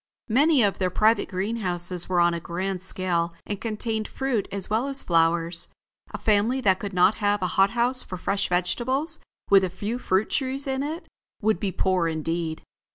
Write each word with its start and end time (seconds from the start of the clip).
Many 0.29 0.63
of 0.63 0.79
their 0.79 0.89
private 0.89 1.29
greenhouses 1.29 2.09
were 2.09 2.19
on 2.19 2.33
a 2.33 2.39
grand 2.39 2.81
scale 2.81 3.35
and 3.45 3.61
contained 3.61 4.07
fruit 4.07 4.47
as 4.51 4.67
well 4.67 4.87
as 4.87 5.03
flowers. 5.03 5.67
A 6.09 6.17
family 6.17 6.59
that 6.61 6.79
could 6.79 6.91
not 6.91 7.13
have 7.21 7.43
a 7.43 7.53
hot 7.53 7.69
house 7.77 8.01
for 8.01 8.17
fresh 8.17 8.49
vegetables, 8.49 9.19
with 9.51 9.63
a 9.63 9.69
few 9.69 9.99
fruit 9.99 10.31
trees 10.31 10.65
in 10.65 10.81
it, 10.81 11.05
would 11.43 11.59
be 11.59 11.71
poor 11.71 12.07
indeed. 12.07 12.63